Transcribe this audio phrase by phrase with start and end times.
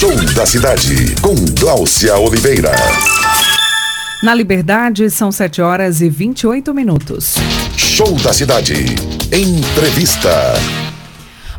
[0.00, 2.72] Show da Cidade, com Gláucia Oliveira.
[4.22, 7.34] Na Liberdade, são 7 horas e 28 minutos.
[7.76, 8.72] Show da Cidade.
[9.30, 10.30] Entrevista.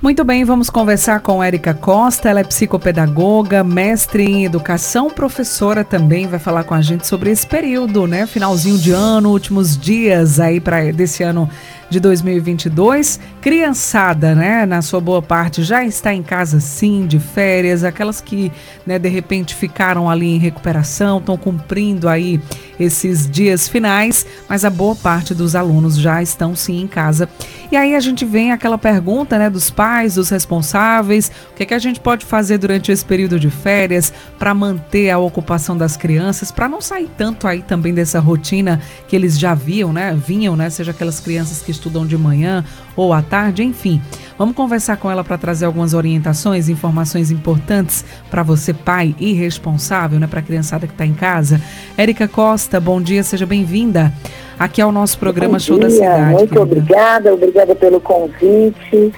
[0.01, 6.25] Muito bem, vamos conversar com Érica Costa, ela é psicopedagoga, mestre em educação, professora também,
[6.25, 8.25] vai falar com a gente sobre esse período, né?
[8.25, 11.47] Finalzinho de ano, últimos dias aí para desse ano
[11.91, 13.19] de 2022.
[13.41, 18.49] Criançada, né, na sua boa parte, já está em casa sim, de férias, aquelas que,
[18.85, 22.39] né, de repente ficaram ali em recuperação, estão cumprindo aí
[22.79, 27.27] esses dias finais, mas a boa parte dos alunos já estão sim em casa.
[27.69, 31.65] E aí a gente vem aquela pergunta, né, dos pais, dos responsáveis, o que é
[31.65, 35.97] que a gente pode fazer durante esse período de férias para manter a ocupação das
[35.97, 40.55] crianças, para não sair tanto aí também dessa rotina que eles já viam, né, vinham,
[40.55, 42.63] né, seja aquelas crianças que estudam de manhã
[42.95, 43.99] ou à tarde, enfim.
[44.37, 50.19] Vamos conversar com ela para trazer algumas orientações, informações importantes para você, pai e responsável,
[50.19, 51.59] né, para a criançada que está em casa.
[51.97, 54.13] Érica Costa, bom dia, seja bem-vinda.
[54.57, 56.33] Aqui é o nosso programa bom Show dia, da Cidade.
[56.33, 56.61] Muito querida.
[56.61, 59.11] obrigada, obrigada pelo convite.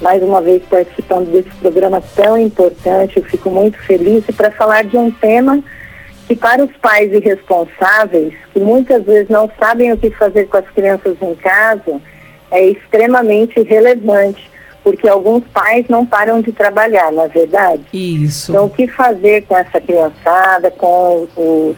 [0.00, 4.96] Mais uma vez participando desse programa tão importante, eu fico muito feliz para falar de
[4.96, 5.62] um tema
[6.26, 10.68] que para os pais irresponsáveis, que muitas vezes não sabem o que fazer com as
[10.70, 12.00] crianças em casa,
[12.50, 14.50] é extremamente relevante,
[14.82, 17.82] porque alguns pais não param de trabalhar, na é verdade.
[17.92, 18.52] Isso.
[18.52, 21.76] Então, o que fazer com essa criançada, com os,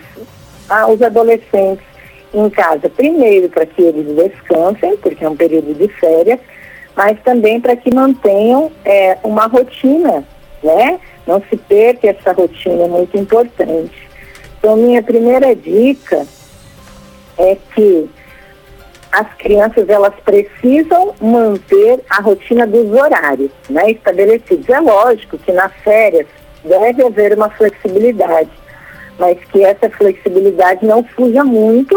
[0.69, 1.85] ah, os adolescentes
[2.33, 2.89] em casa?
[2.89, 6.41] Primeiro, para que eles descansem, porque é um período de férias,
[6.97, 10.25] mas também para que mantenham é, uma rotina,
[10.63, 10.99] né?
[11.27, 14.08] Não se perca essa rotina, é muito importante.
[14.59, 16.27] Então, minha primeira dica
[17.39, 18.11] é que
[19.11, 24.69] as crianças elas precisam manter a rotina dos horários, né, estabelecidos.
[24.69, 26.27] É lógico que nas férias
[26.65, 28.51] deve haver uma flexibilidade,
[29.19, 31.97] mas que essa flexibilidade não fuja muito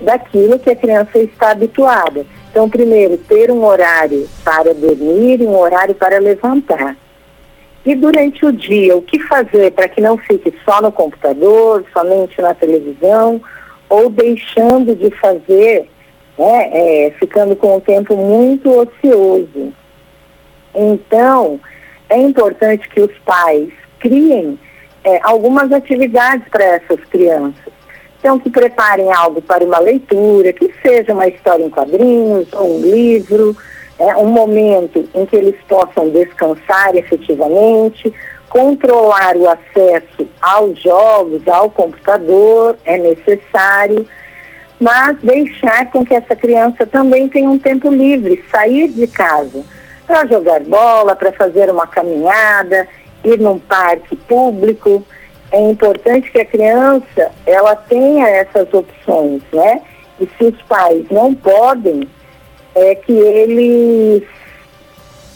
[0.00, 2.24] daquilo que a criança está habituada.
[2.50, 6.96] Então, primeiro, ter um horário para dormir e um horário para levantar.
[7.84, 12.40] E durante o dia, o que fazer para que não fique só no computador, somente
[12.40, 13.40] na televisão,
[13.88, 15.88] ou deixando de fazer,
[16.38, 19.72] né, é, ficando com o tempo muito ocioso.
[20.74, 21.58] Então,
[22.08, 24.58] é importante que os pais criem
[25.04, 27.72] é, algumas atividades para essas crianças.
[28.18, 32.82] Então, que preparem algo para uma leitura, que seja uma história em quadrinhos ou um
[32.82, 33.56] livro,
[34.00, 38.12] é, um momento em que eles possam descansar efetivamente,
[38.48, 44.06] controlar o acesso aos jogos, ao computador, é necessário,
[44.80, 49.62] mas deixar com que essa criança também tenha um tempo livre, sair de casa
[50.06, 52.88] para jogar bola, para fazer uma caminhada,
[53.22, 55.04] ir num parque público.
[55.52, 59.82] É importante que a criança ela tenha essas opções, né?
[60.18, 62.08] E se os pais não podem,
[62.74, 64.22] é que eles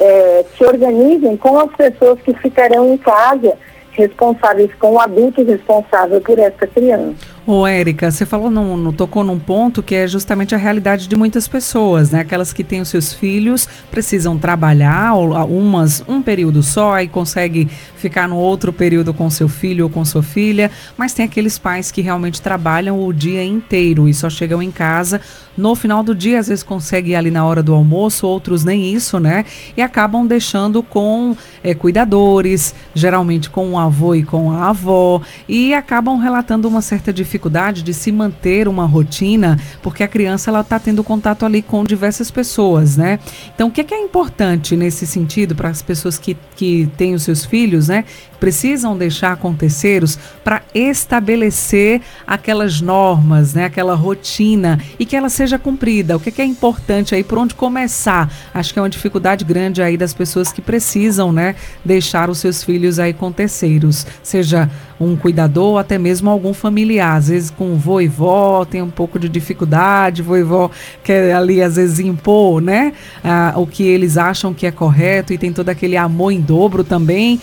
[0.00, 3.56] é, se organizem com as pessoas que ficarão em casa
[3.92, 7.14] responsáveis, com o adulto responsável por essa criança.
[7.46, 11.14] Ô, Érica, você falou, no, no, tocou num ponto que é justamente a realidade de
[11.14, 12.20] muitas pessoas, né?
[12.20, 17.68] Aquelas que têm os seus filhos, precisam trabalhar, umas um período só e consegue
[17.98, 21.90] ficar no outro período com seu filho ou com sua filha, mas tem aqueles pais
[21.90, 25.20] que realmente trabalham o dia inteiro e só chegam em casa
[25.56, 28.92] no final do dia, às vezes conseguem ir ali na hora do almoço, outros nem
[28.92, 29.44] isso, né?
[29.76, 35.72] E acabam deixando com é, cuidadores, geralmente com o avô e com a avó, e
[35.72, 37.33] acabam relatando uma certa dificuldade
[37.82, 42.30] de se manter uma rotina, porque a criança ela está tendo contato ali com diversas
[42.30, 43.18] pessoas, né?
[43.54, 47.14] Então, o que é, que é importante nesse sentido para as pessoas que, que têm
[47.14, 48.04] os seus filhos, né?
[48.38, 53.64] Precisam deixar aconteceres para estabelecer aquelas normas, né?
[53.64, 56.16] Aquela rotina e que ela seja cumprida.
[56.16, 57.24] O que é, que é importante aí?
[57.24, 58.30] Por onde começar?
[58.52, 61.54] Acho que é uma dificuldade grande aí das pessoas que precisam, né?
[61.84, 67.16] Deixar os seus filhos aí com terceiros, seja um cuidador ou até mesmo algum familiar.
[67.16, 70.70] Às vezes com vô e vó tem um pouco de dificuldade, vô e vó
[71.02, 72.92] quer ali às vezes impor, né?
[73.22, 76.84] Ah, o que eles acham que é correto e tem todo aquele amor em dobro
[76.84, 77.40] também.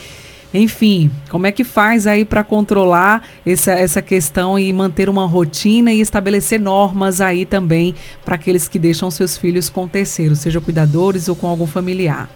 [0.54, 5.94] Enfim, como é que faz aí para controlar essa, essa questão e manter uma rotina
[5.94, 7.96] e estabelecer normas aí também
[8.26, 12.30] para aqueles que deixam seus filhos com terceiros, seja cuidadores ou com algum familiar?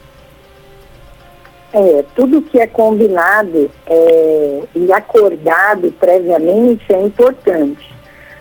[1.74, 7.94] É, tudo que é combinado é, e acordado previamente é importante.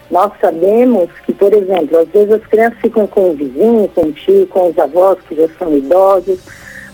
[0.08, 4.12] Nós sabemos que, por exemplo, às vezes as crianças ficam com o vizinho, com o
[4.12, 6.38] tio, com os avós que já são idosos,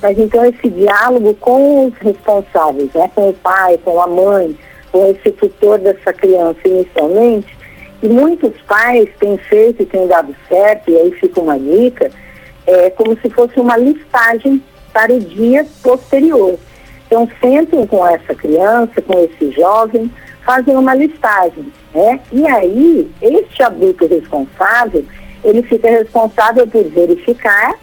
[0.03, 4.57] mas então esse diálogo com os responsáveis, né, com o pai, com a mãe,
[4.91, 7.57] com esse tutor dessa criança inicialmente,
[8.03, 12.11] e muitos pais têm feito e têm dado certo, e aí fica uma dica,
[12.67, 14.63] é como se fosse uma listagem
[14.93, 16.59] para o dia posterior.
[17.07, 20.11] Então sentem com essa criança, com esse jovem,
[20.45, 22.21] fazem uma listagem, né?
[22.33, 25.05] E aí, este adulto responsável,
[25.45, 27.75] ele fica responsável por verificar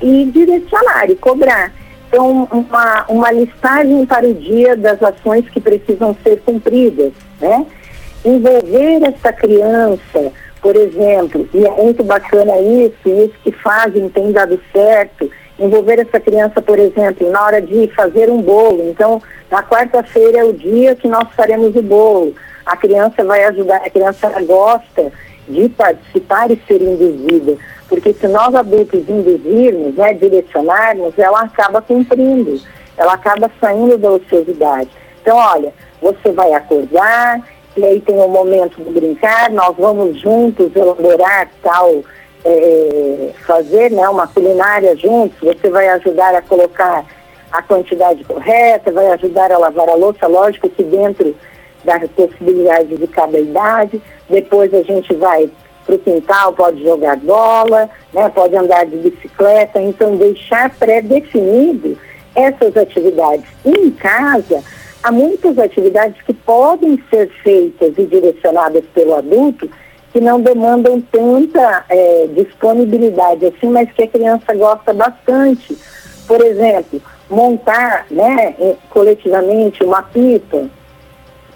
[0.00, 1.72] e direcionar e cobrar.
[2.08, 7.64] Então, uma, uma listagem para o dia das ações que precisam ser cumpridas, né?
[8.24, 14.60] Envolver essa criança, por exemplo, e é muito bacana isso, isso que fazem tem dado
[14.72, 18.88] certo, envolver essa criança, por exemplo, na hora de fazer um bolo.
[18.90, 22.34] Então, na quarta-feira é o dia que nós faremos o bolo.
[22.66, 25.12] A criança vai ajudar, a criança gosta
[25.48, 27.56] de participar e ser induzida.
[27.90, 32.60] Porque se nós adultos induzirmos, né, direcionarmos, ela acaba cumprindo,
[32.96, 34.88] ela acaba saindo da ociosidade.
[35.20, 37.42] Então, olha, você vai acordar,
[37.76, 42.04] e aí tem o um momento de brincar, nós vamos juntos elaborar tal,
[42.44, 47.04] é, fazer né, uma culinária juntos, você vai ajudar a colocar
[47.50, 51.34] a quantidade correta, vai ajudar a lavar a louça, lógico que dentro
[51.84, 55.50] das possibilidades de cada idade, depois a gente vai
[55.84, 61.98] para o quintal, pode jogar bola, né, pode andar de bicicleta, então deixar pré-definido
[62.34, 63.46] essas atividades.
[63.64, 64.62] E em casa,
[65.02, 69.68] há muitas atividades que podem ser feitas e direcionadas pelo adulto
[70.12, 75.76] que não demandam tanta é, disponibilidade assim, mas que a criança gosta bastante.
[76.26, 78.54] Por exemplo, montar né,
[78.90, 80.68] coletivamente uma pipa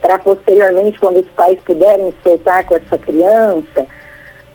[0.04, 3.86] para posteriormente, quando os pais puderem soltar com essa criança,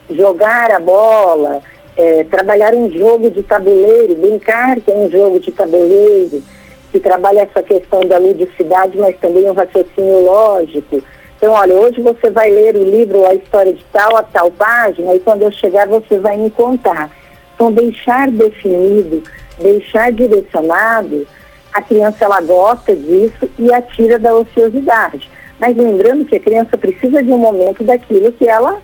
[0.09, 1.61] jogar a bola,
[1.97, 6.41] é, trabalhar um jogo de tabuleiro, brincar com um jogo de tabuleiro,
[6.91, 11.01] que trabalha essa questão da ludicidade, mas também um raciocínio lógico.
[11.37, 15.15] Então, olha, hoje você vai ler o livro A História de Tal a tal página,
[15.15, 17.09] e quando eu chegar você vai me contar.
[17.55, 19.23] Então, deixar definido,
[19.59, 21.27] deixar direcionado,
[21.73, 25.29] a criança ela gosta disso e a tira da ociosidade.
[25.59, 28.81] Mas lembrando que a criança precisa de um momento daquilo que ela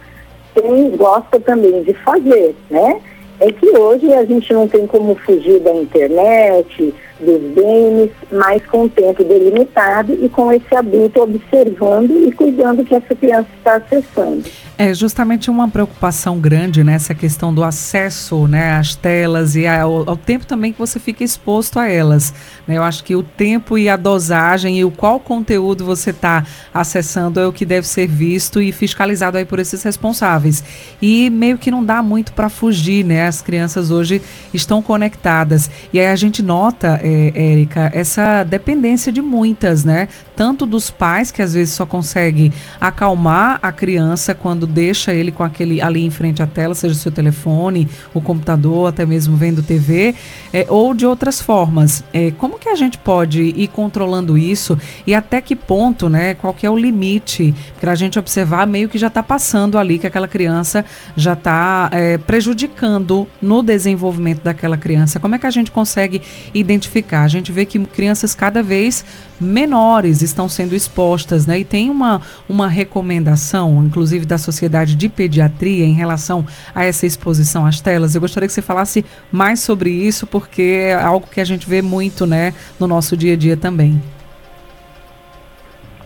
[0.55, 2.99] tem, gosta também de fazer, né?
[3.39, 8.87] É que hoje a gente não tem como fugir da internet, dos games, mas com
[8.87, 14.43] tempo delimitado e com esse adulto observando e cuidando que essa criança está acessando.
[14.77, 20.09] É justamente uma preocupação grande nessa né, questão do acesso né, às telas e ao,
[20.09, 22.33] ao, tempo também que você fica exposto a elas.
[22.67, 22.75] Né?
[22.75, 27.39] Eu acho que o tempo e a dosagem e o qual conteúdo você está acessando
[27.39, 30.61] é o que deve ser visto e fiscalizado aí por esses responsáveis.
[31.01, 33.27] E meio que não dá muito para fugir, né?
[33.27, 34.21] As crianças hoje
[34.53, 35.71] estão conectadas.
[35.93, 36.99] E aí a gente nota,
[37.33, 40.07] Érica, essa dependência de muitas, né?
[40.35, 42.51] Tanto dos pais, que às vezes só conseguem
[42.81, 46.93] acalmar a criança quando quando deixa ele com aquele ali em frente à tela, seja
[46.93, 50.15] o seu telefone, o computador, até mesmo vendo TV,
[50.53, 52.03] é, ou de outras formas.
[52.13, 56.33] É, como que a gente pode ir controlando isso e até que ponto, né?
[56.35, 59.99] Qual que é o limite para a gente observar meio que já está passando ali
[59.99, 65.19] que aquela criança já está é, prejudicando no desenvolvimento daquela criança?
[65.19, 66.21] Como é que a gente consegue
[66.53, 66.94] identificar?
[67.11, 69.03] A gente vê que crianças cada vez
[69.39, 71.59] menores estão sendo expostas, né?
[71.59, 77.65] E tem uma, uma recomendação, inclusive da Sociedade de Pediatria, em relação a essa exposição
[77.65, 78.15] às telas.
[78.15, 81.81] Eu gostaria que você falasse mais sobre isso, porque é algo que a gente vê
[81.81, 84.01] muito, né, no nosso dia a dia também.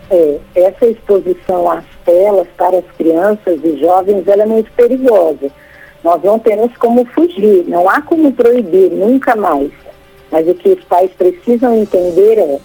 [0.10, 5.52] É, essa exposição às telas para as crianças e jovens, ela é muito perigosa.
[6.04, 9.70] Nós não temos como fugir, não há como proibir, nunca mais.
[10.32, 12.60] Mas o que os pais precisam entender é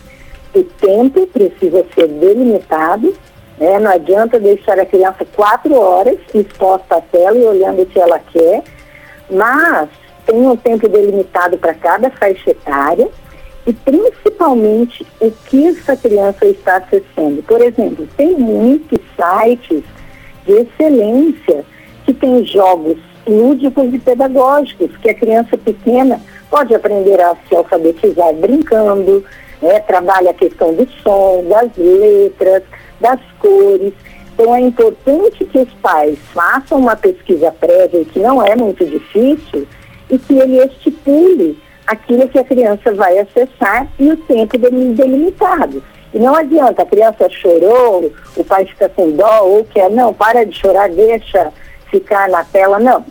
[0.54, 3.12] o tempo precisa ser delimitado,
[3.59, 3.78] né?
[3.78, 8.18] não adianta deixar a criança quatro horas exposta à tela e olhando o que ela
[8.18, 8.62] quer,
[9.30, 9.88] mas
[10.26, 13.09] tem um tempo delimitado para cada faixa etária
[13.66, 17.42] e principalmente o que essa criança está acessando.
[17.42, 19.83] Por exemplo, tem muitos sites
[20.47, 21.64] de excelência
[22.04, 26.21] que tem jogos lúdicos e pedagógicos, que a criança pequena
[26.54, 29.25] pode aprender a se alfabetizar brincando,
[29.61, 29.80] né?
[29.80, 32.62] trabalha a questão do som, das letras,
[33.00, 33.92] das cores.
[34.32, 39.66] Então é importante que os pais façam uma pesquisa prévia, que não é muito difícil,
[40.08, 45.82] e que ele estipule aquilo que a criança vai acessar e o tempo delimitado.
[46.12, 50.46] E não adianta, a criança chorou, o pai fica com dó ou quer, não, para
[50.46, 51.52] de chorar, deixa
[51.90, 52.78] ficar na tela.
[52.78, 53.04] Não,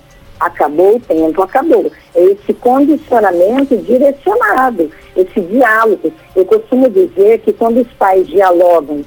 [0.45, 1.91] acabou o tempo, acabou.
[2.15, 6.11] É esse condicionamento direcionado, esse diálogo.
[6.35, 9.03] Eu costumo dizer que quando os pais dialogam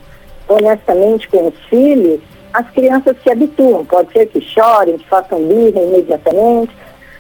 [0.49, 2.21] honestamente com os filhos,
[2.53, 3.85] as crianças se habituam.
[3.85, 6.75] Pode ser que chorem, que façam birra imediatamente,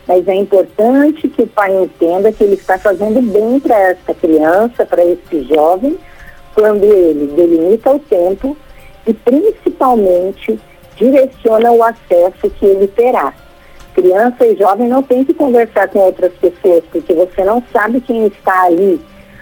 [0.07, 4.87] mas é importante que o pai entenda que ele está fazendo bem para essa criança,
[4.87, 5.99] para esse jovem,
[6.55, 8.57] quando ele delimita o tempo
[9.07, 10.59] e principalmente
[10.97, 13.35] direciona o acesso que ele terá.
[13.97, 18.27] Criança e jovem não tem que conversar com outras pessoas, porque você não sabe quem
[18.27, 19.01] está ali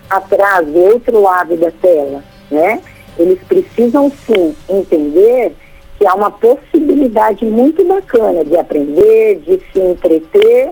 [0.09, 2.81] atrás, do outro lado da tela, né?
[3.19, 5.57] Eles precisam sim entender
[5.99, 10.71] que há uma possibilidade muito bacana de aprender, de se entreter,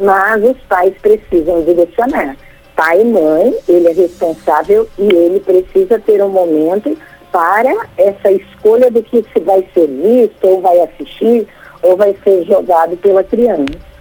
[0.00, 2.36] mas os pais precisam direcionar.
[2.74, 6.98] Pai e mãe, ele é responsável e ele precisa ter um momento
[7.30, 11.46] para essa escolha do que se vai ser visto, ou vai assistir,
[11.84, 13.94] ou vai ser jogado pela criança.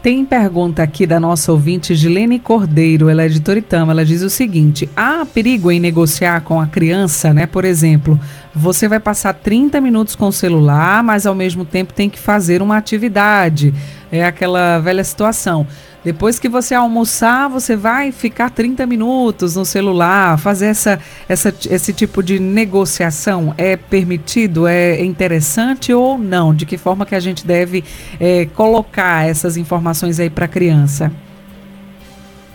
[0.00, 3.92] Tem pergunta aqui da nossa ouvinte Gilene Cordeiro, ela é de Toritama.
[3.92, 7.46] Ela diz o seguinte: há perigo em negociar com a criança, né?
[7.46, 8.18] Por exemplo,
[8.54, 12.62] você vai passar 30 minutos com o celular, mas ao mesmo tempo tem que fazer
[12.62, 13.74] uma atividade.
[14.10, 15.66] É aquela velha situação.
[16.04, 21.92] Depois que você almoçar, você vai ficar 30 minutos no celular, fazer essa, essa, esse
[21.92, 23.52] tipo de negociação.
[23.58, 24.68] É permitido?
[24.68, 26.54] É interessante ou não?
[26.54, 27.84] De que forma que a gente deve
[28.20, 31.10] é, colocar essas informações aí para a criança?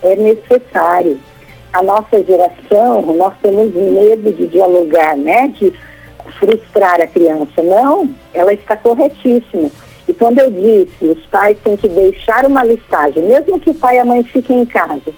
[0.02, 1.20] É necessário.
[1.72, 5.48] A nossa geração, nós temos medo de dialogar, né?
[5.48, 5.72] De
[6.38, 7.62] frustrar a criança.
[7.62, 9.70] Não, ela está corretíssima
[10.06, 13.96] e quando eu disse, os pais têm que deixar uma listagem, mesmo que o pai
[13.96, 15.12] e a mãe fiquem em casa,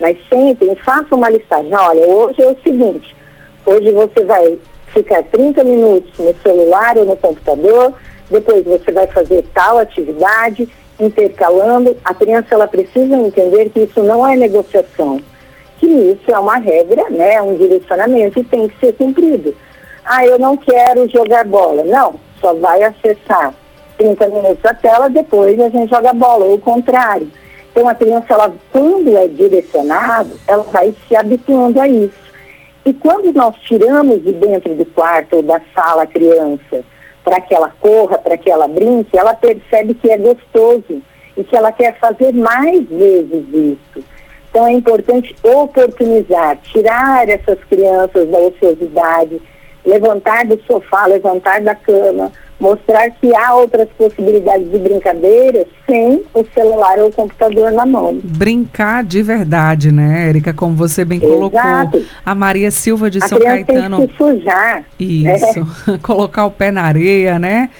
[0.00, 1.74] mas sempre façam uma listagem.
[1.74, 3.14] Olha, hoje é o seguinte,
[3.66, 7.92] hoje você vai ficar 30 minutos no celular ou no computador,
[8.30, 10.68] depois você vai fazer tal atividade,
[10.98, 11.96] intercalando.
[12.04, 15.20] A criança ela precisa entender que isso não é negociação,
[15.78, 19.54] que isso é uma regra, né, um direcionamento e tem que ser cumprido.
[20.04, 21.84] Ah, eu não quero jogar bola.
[21.84, 23.54] Não, só vai acessar
[24.00, 27.30] 30 minutos a tela, depois a gente joga bola, ou o contrário.
[27.70, 32.30] Então a criança, ela, quando é direcionado, ela vai se habituando a isso.
[32.86, 36.82] E quando nós tiramos de dentro do quarto ou da sala a criança
[37.22, 41.02] para que ela corra, para que ela brinque, ela percebe que é gostoso
[41.36, 44.04] e que ela quer fazer mais vezes isso.
[44.48, 49.40] Então é importante oportunizar, tirar essas crianças da ociosidade,
[49.84, 56.44] levantar do sofá, levantar da cama, mostrar que há outras possibilidades de brincadeira sem o
[56.54, 58.20] celular ou o computador na mão.
[58.22, 60.52] Brincar de verdade, né, Érica?
[60.52, 61.90] Como você bem Exato.
[61.90, 62.02] colocou.
[62.24, 63.98] A Maria Silva de a São Caetano.
[63.98, 64.84] Tem que se sujar.
[64.98, 65.90] Isso.
[65.90, 65.98] É.
[66.02, 67.70] Colocar o pé na areia, né?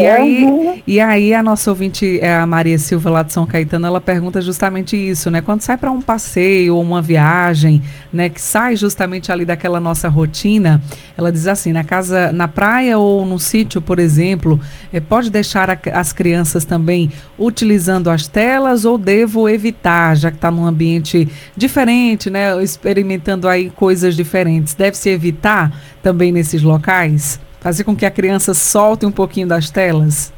[0.00, 3.86] E, aí, e aí a nossa ouvinte, é a Maria Silva lá de São Caetano,
[3.86, 5.40] ela pergunta justamente isso, né?
[5.40, 10.08] Quando sai para um passeio ou uma viagem, né, que sai justamente ali daquela nossa
[10.08, 10.82] rotina,
[11.16, 14.58] ela diz assim, na casa, na praia ou no sítio, por exemplo,
[14.92, 20.36] é, pode deixar a, as crianças também utilizando as telas ou devo evitar, já que
[20.36, 24.74] está num ambiente diferente, né, experimentando aí coisas diferentes.
[24.74, 27.38] Deve-se evitar também nesses locais?
[27.60, 30.32] Fazer com que a criança solte um pouquinho das telas?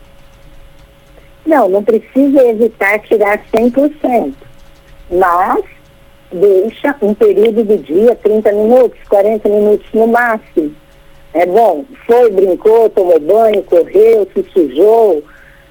[1.46, 4.34] Não, não precisa evitar tirar 100%,
[5.10, 5.64] mas
[6.32, 10.74] deixa um período do dia, 30 minutos, 40 minutos no máximo.
[11.34, 15.22] É bom, foi, brincou, tomou banho, correu, se sujou,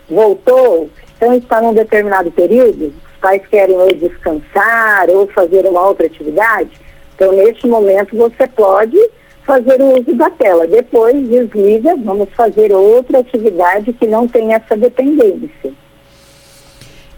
[0.10, 6.08] voltou, então está num determinado período, os pais querem ou descansar ou fazer uma outra
[6.08, 6.72] atividade,
[7.14, 8.98] então neste momento você pode
[9.46, 10.68] fazer o uso da tela.
[10.68, 15.74] Depois desliga, vamos fazer outra atividade que não tem essa dependência.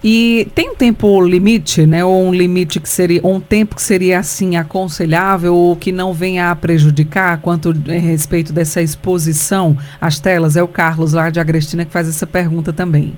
[0.03, 2.03] E tem um tempo limite, né?
[2.03, 6.51] Ou um limite que seria, um tempo que seria assim aconselhável ou que não venha
[6.51, 10.57] a prejudicar quanto a respeito dessa exposição às telas?
[10.57, 13.13] É o Carlos lá de Agrestina que faz essa pergunta também.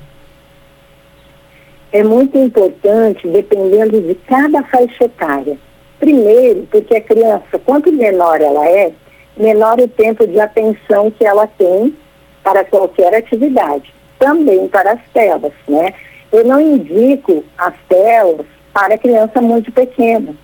[1.91, 5.57] É muito importante, dependendo de cada faixa etária.
[6.05, 8.91] Primeiro, porque a criança, quanto menor ela é,
[9.35, 11.97] menor o tempo de atenção que ela tem
[12.43, 15.95] para qualquer atividade, também para as telas, né?
[16.31, 20.35] Eu não indico as telas para criança muito pequena,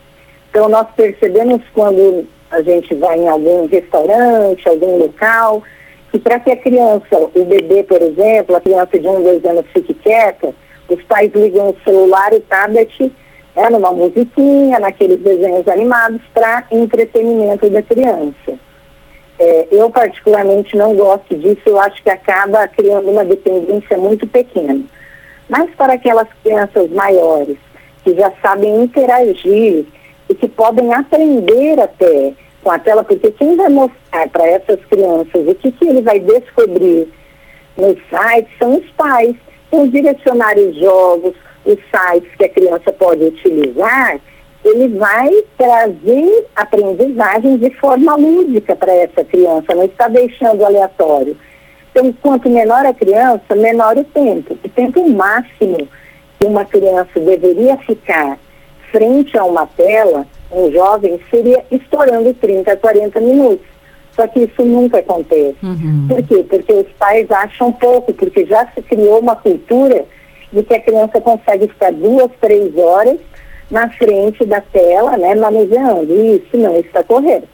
[0.49, 5.61] Então, nós percebemos quando a gente vai em algum restaurante, algum local,
[6.11, 9.65] que para que a criança, o bebê, por exemplo, a criança de um, dois anos
[9.71, 10.55] fique quieta,
[10.89, 13.11] os pais ligam o celular o tablet
[13.55, 18.59] é, numa musiquinha, naqueles desenhos animados para entretenimento da criança.
[19.39, 24.81] É, eu particularmente não gosto disso, eu acho que acaba criando uma dependência muito pequena.
[25.49, 27.57] Mas para aquelas crianças maiores,
[28.03, 29.85] que já sabem interagir
[30.29, 35.47] e que podem aprender até com a tela, porque quem vai mostrar para essas crianças
[35.47, 37.11] o que, que ele vai descobrir
[37.77, 39.35] nos sites são os pais.
[39.67, 41.33] Então, direcionar os jogos,
[41.65, 44.19] os sites que a criança pode utilizar,
[44.63, 51.35] ele vai trazer aprendizagem de forma lúdica para essa criança, não está deixando aleatório.
[51.91, 54.57] Então, quanto menor a criança, menor o tempo.
[54.63, 55.87] O tempo máximo
[56.39, 58.37] que uma criança deveria ficar
[58.91, 63.65] frente a uma tela, um jovem, seria estourando 30 a 40 minutos.
[64.15, 65.55] Só que isso nunca acontece.
[65.63, 66.05] Uhum.
[66.07, 66.45] Por quê?
[66.49, 70.05] Porque os pais acham pouco, porque já se criou uma cultura
[70.51, 73.17] de que a criança consegue ficar duas, três horas
[73.69, 76.13] na frente da tela, né, manuseando.
[76.13, 77.47] Isso não está correto.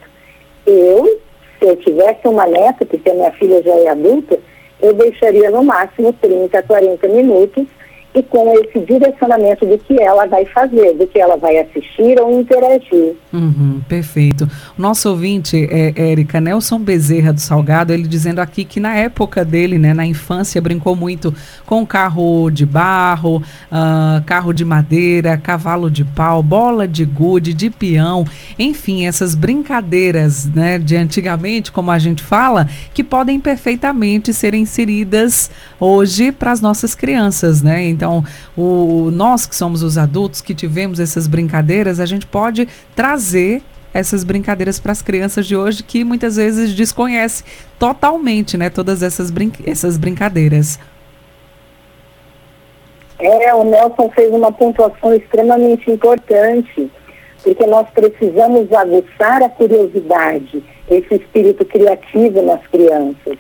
[0.66, 1.20] Eu,
[1.60, 4.40] se eu tivesse uma neta, porque a minha filha já é adulta,
[4.82, 7.68] eu deixaria no máximo 30, 40 minutos
[8.18, 12.40] e com esse direcionamento do que ela vai fazer, do que ela vai assistir ou
[12.40, 13.14] interagir.
[13.32, 14.50] Uhum, perfeito.
[14.76, 19.78] Nosso ouvinte, é, Érica Nelson Bezerra do Salgado, ele dizendo aqui que na época dele,
[19.78, 21.32] né, na infância, brincou muito
[21.66, 27.70] com carro de barro, uh, carro de madeira, cavalo de pau, bola de gude, de
[27.70, 28.26] peão,
[28.58, 35.52] enfim, essas brincadeiras né, de antigamente, como a gente fala, que podem perfeitamente ser inseridas
[35.80, 37.88] hoje para as nossas crianças, né?
[37.88, 38.07] Então,
[38.56, 43.62] o, nós que somos os adultos que tivemos essas brincadeiras, a gente pode trazer
[43.94, 47.44] essas brincadeiras para as crianças de hoje que muitas vezes desconhece
[47.80, 50.80] totalmente, né, todas essas, brin essas brincadeiras.
[53.20, 56.92] É, o Nelson fez uma pontuação extremamente importante,
[57.44, 63.38] porque nós precisamos aguçar a curiosidade, esse espírito criativo nas crianças.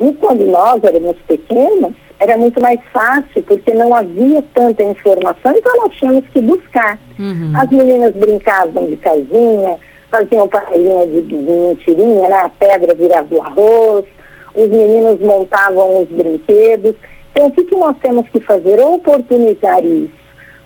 [0.00, 5.76] E quando nós éramos pequenos, era muito mais fácil, porque não havia tanta informação, então
[5.76, 6.98] nós tínhamos que buscar.
[7.18, 7.52] Uhum.
[7.56, 9.78] As meninas brincavam de casinha,
[10.10, 12.36] faziam panelinha de, de mentirinha, né?
[12.36, 14.04] a pedra virava o arroz,
[14.54, 16.94] os meninos montavam os brinquedos.
[17.30, 18.80] Então, o que, que nós temos que fazer?
[18.80, 20.10] Oportunizar isso.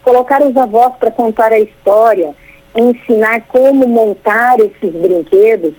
[0.02, 2.34] Colocar os avós para contar a história,
[2.74, 5.74] ensinar como montar esses brinquedos,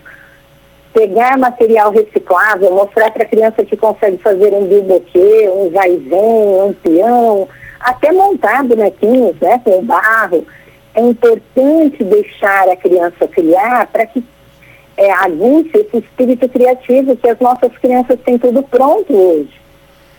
[0.94, 6.74] pegar material reciclável, mostrar para a criança que consegue fazer um bilboquê, um vaivém, um
[6.74, 7.48] peão,
[7.80, 10.46] até montar bonequinhos né, com barro.
[10.94, 14.24] É importante deixar a criança criar para que
[14.96, 19.60] é, aguce esse espírito criativo que as nossas crianças têm tudo pronto hoje.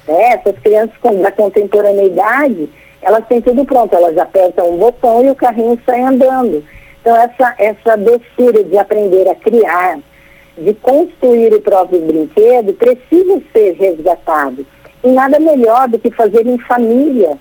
[0.09, 0.33] Né?
[0.33, 2.69] Essas crianças da contemporaneidade,
[3.01, 6.65] elas têm tudo pronto, elas apertam um botão e o carrinho sai andando.
[7.01, 9.99] Então essa, essa doçura de aprender a criar,
[10.57, 14.67] de construir o próprio brinquedo precisa ser resgatado.
[15.03, 17.39] E nada melhor do que fazer em família,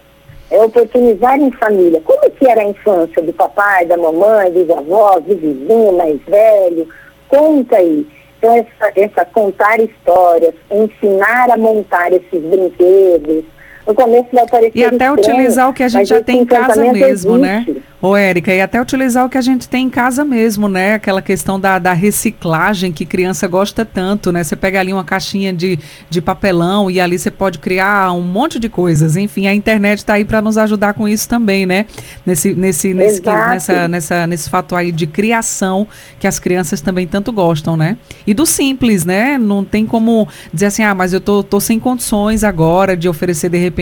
[0.52, 2.02] é oportunizar em família.
[2.02, 6.88] Como que era a infância do papai, da mamãe, dos avós, do vizinho mais velho?
[7.28, 8.06] Conta aí.
[8.38, 13.45] Então, essa, essa contar histórias, ensinar a montar esses brinquedos,
[13.86, 16.46] no começo vai parecer E até estranho, utilizar o que a gente já tem em
[16.46, 17.58] casa mesmo, né?
[17.58, 17.72] existe.
[17.72, 17.82] né?
[18.06, 20.96] Ô, Érica, e até utilizar o que a gente tem em casa mesmo, né?
[20.96, 24.43] Aquela questão da, da reciclagem que criança gosta tanto, né?
[24.43, 28.60] Você pega ali uma caixinha de, de papelão e ali você pode criar um monte
[28.60, 29.15] de coisas.
[29.15, 31.86] Enfim, a internet está aí para nos ajudar com isso também, né?
[32.26, 35.88] Nesse, nesse, nesse, nessa, nessa, nesse fato aí de criação
[36.19, 37.96] que as crianças também tanto gostam, né?
[38.28, 39.38] E do simples, né?
[39.38, 43.48] Não tem como dizer assim, ah, mas eu tô, tô sem condições agora de oferecer,
[43.48, 43.72] de repente,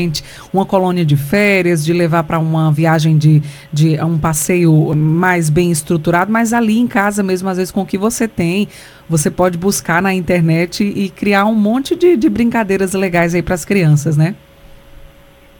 [0.53, 5.71] uma colônia de férias, de levar para uma viagem de, de um passeio mais bem
[5.71, 8.67] estruturado, mas ali em casa mesmo, às vezes com o que você tem,
[9.09, 13.55] você pode buscar na internet e criar um monte de, de brincadeiras legais aí para
[13.55, 14.35] as crianças, né?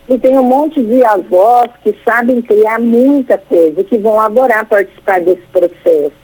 [0.09, 5.21] E tem um monte de avós que sabem criar muita coisa, que vão adorar participar
[5.21, 6.20] desse processo.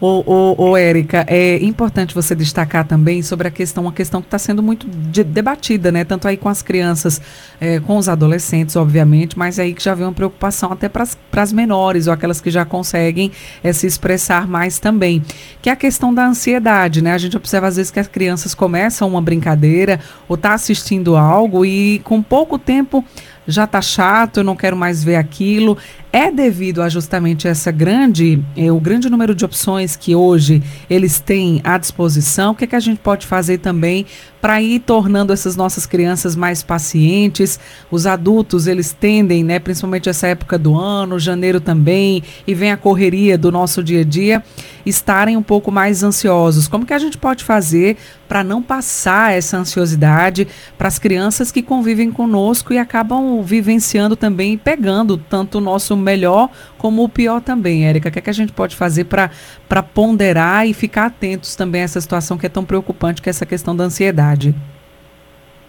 [0.00, 4.62] Ô, Érica, é importante você destacar também sobre a questão, uma questão que está sendo
[4.62, 6.04] muito de, debatida, né?
[6.04, 7.20] Tanto aí com as crianças,
[7.60, 11.04] é, com os adolescentes, obviamente, mas aí que já vem uma preocupação até para
[11.36, 13.30] as menores, ou aquelas que já conseguem
[13.62, 15.22] é, se expressar mais também.
[15.60, 17.12] Que é a questão da ansiedade, né?
[17.12, 21.64] A gente observa às vezes que as crianças começam uma brincadeira ou tá assistindo algo
[21.64, 23.04] e com pouco tempo
[23.46, 25.76] já tá chato, eu não quero mais ver aquilo.
[26.12, 31.20] É devido a justamente essa grande, eh, o grande número de opções que hoje eles
[31.20, 32.50] têm à disposição.
[32.50, 34.04] O que, é que a gente pode fazer também
[34.40, 37.60] para ir tornando essas nossas crianças mais pacientes?
[37.90, 42.76] Os adultos, eles tendem, né, principalmente essa época do ano, janeiro também, e vem a
[42.76, 44.42] correria do nosso dia a dia,
[44.84, 46.66] estarem um pouco mais ansiosos.
[46.66, 47.96] Como que a gente pode fazer
[48.26, 50.46] para não passar essa ansiosidade
[50.78, 56.48] para as crianças que convivem conosco e acabam vivenciando também, pegando tanto o nosso melhor
[56.78, 58.08] como o pior também, Érica?
[58.08, 61.84] O que, é que a gente pode fazer para ponderar e ficar atentos também a
[61.84, 64.54] essa situação que é tão preocupante, que é essa questão da ansiedade?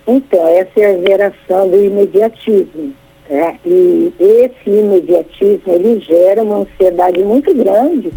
[0.08, 2.94] Então, essa é a geração do imediatismo.
[3.30, 3.60] Né?
[3.66, 8.12] E esse imediatismo, ele gera uma ansiedade muito grande,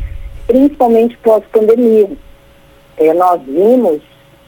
[0.46, 2.10] principalmente pós-pandemia.
[2.96, 4.00] É, nós vimos,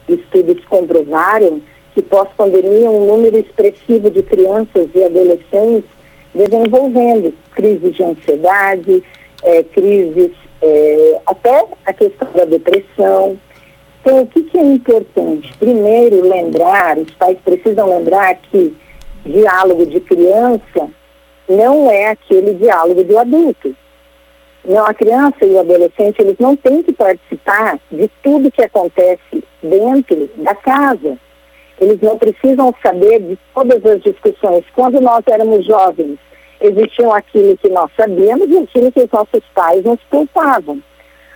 [0.07, 1.61] estudos comprovaram,
[1.93, 5.96] que pós-pandemia um número expressivo de crianças e adolescentes
[6.37, 9.03] desenvolvendo crises de ansiedade,
[9.43, 13.37] é, crises, é, até a questão da depressão.
[14.01, 15.51] Então, o que, que é importante?
[15.57, 18.75] Primeiro, lembrar, os pais precisam lembrar que
[19.25, 20.89] diálogo de criança
[21.49, 23.75] não é aquele diálogo do adulto.
[24.63, 29.43] Não, a criança e o adolescente, eles não têm que participar de tudo que acontece
[29.63, 31.17] dentro da casa.
[31.79, 34.65] Eles não precisam saber de todas as discussões.
[34.75, 36.17] Quando nós éramos jovens,
[36.61, 40.81] existiam aquilo que nós sabíamos e aquilo que os nossos pais nos poupavam.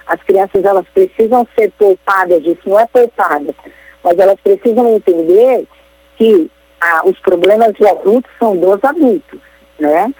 [0.05, 3.55] As crianças, elas precisam ser poupadas disso, não é poupadas,
[4.03, 5.67] mas elas precisam entender
[6.17, 6.49] que
[6.81, 9.39] ah, os problemas de adultos são dos adultos,
[9.79, 10.13] né?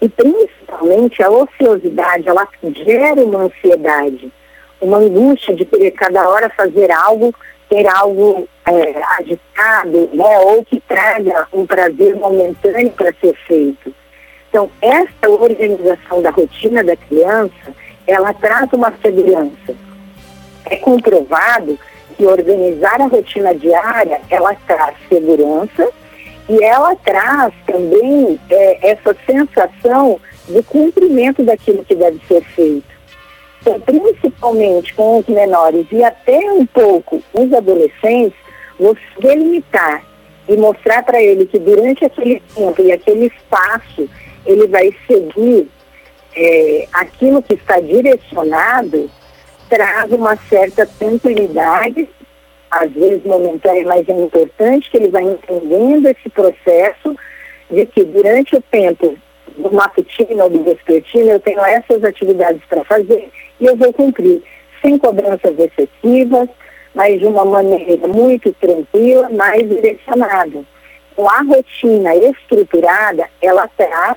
[0.00, 2.46] E principalmente a ociosidade, ela
[2.84, 4.32] gera uma ansiedade,
[4.80, 7.34] uma angústia de querer cada hora fazer algo,
[7.68, 10.38] ter algo é, agitado, né?
[10.38, 13.94] Ou que traga um prazer momentâneo para ser feito.
[14.56, 17.74] Então, essa organização da rotina da criança,
[18.06, 19.74] ela traz uma segurança.
[20.64, 21.78] É comprovado
[22.16, 25.90] que organizar a rotina diária, ela traz segurança
[26.48, 32.96] e ela traz também é, essa sensação de cumprimento daquilo que deve ser feito.
[33.60, 38.38] Então, principalmente com os menores e até um pouco os adolescentes,
[38.80, 40.02] você delimitar
[40.48, 44.08] e mostrar para ele que durante aquele tempo e aquele espaço
[44.46, 45.68] ele vai seguir
[46.34, 49.10] é, aquilo que está direcionado,
[49.68, 52.08] traz uma certa tranquilidade,
[52.70, 57.16] às vezes momentânea, mas é importante que ele vá entendendo esse processo
[57.70, 59.16] de que durante o tempo
[59.56, 64.42] do matutino ou do vespertino eu tenho essas atividades para fazer e eu vou cumprir,
[64.82, 66.48] sem cobranças excessivas,
[66.94, 70.64] mas de uma maneira muito tranquila, mais direcionada.
[71.14, 74.16] Com a rotina estruturada, ela traz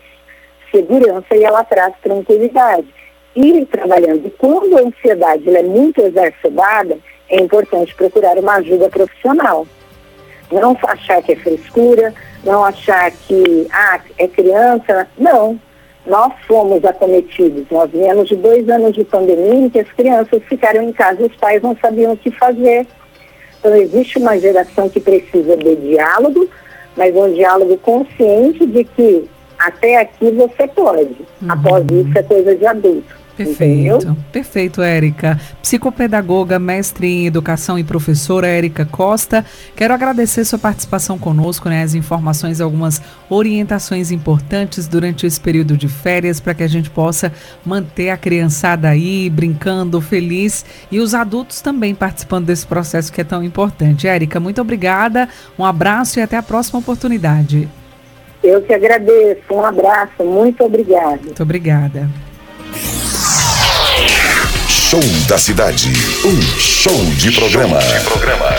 [0.72, 2.88] segurança e ela traz tranquilidade.
[3.36, 4.28] Ir trabalhando.
[4.28, 6.98] E quando a ansiedade é muito exacerbada,
[7.30, 9.68] é importante procurar uma ajuda profissional.
[10.52, 15.08] Não achar que é frescura, não achar que ah, é criança.
[15.18, 15.60] Não.
[16.06, 17.66] Nós fomos acometidos.
[17.70, 21.26] Nós viemos de dois anos de pandemia em que as crianças ficaram em casa e
[21.26, 22.88] os pais não sabiam o que fazer.
[23.60, 26.50] Então, existe uma geração que precisa de diálogo,
[26.96, 29.30] mas um diálogo consciente de que
[29.60, 31.18] até aqui você pode.
[31.42, 31.52] Uhum.
[31.52, 33.20] Após isso é coisa de adulto.
[33.40, 34.18] Perfeito, entendeu?
[34.34, 35.40] perfeito, Érica.
[35.62, 39.46] Psicopedagoga, mestre em educação e professora Érica Costa.
[39.78, 41.82] Quero agradecer sua participação conosco, né?
[41.82, 47.32] As informações, algumas orientações importantes durante esse período de férias para que a gente possa
[47.66, 53.24] manter a criançada aí brincando, feliz e os adultos também participando desse processo que é
[53.24, 54.06] tão importante.
[54.06, 57.70] Érica, muito obrigada, um abraço e até a próxima oportunidade.
[58.44, 59.42] Eu que agradeço.
[59.52, 60.24] Um abraço.
[60.24, 61.22] Muito obrigada.
[61.24, 62.10] Muito obrigada.
[64.68, 65.90] Show da Cidade.
[66.26, 67.80] Um show de programa.
[67.82, 68.50] Show de programa.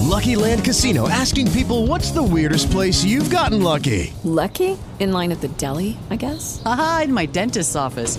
[0.00, 4.12] Lucky Land Casino asking people what's the weirdest place you've gotten lucky?
[4.24, 4.76] Lucky?
[4.98, 6.60] In line at the deli, I guess?
[6.66, 8.18] Aha, in my dentist's office.